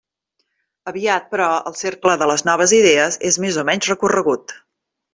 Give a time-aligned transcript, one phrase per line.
[0.91, 4.61] Aviat, però, el cercle de les noves idees és més o menys recorregut.